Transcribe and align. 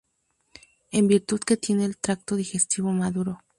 En 0.91 1.07
virtud 1.07 1.39
que 1.41 1.57
tiene 1.57 1.85
el 1.85 1.95
tracto 1.95 2.35
digestivo 2.35 2.91
maduro. 2.91 3.39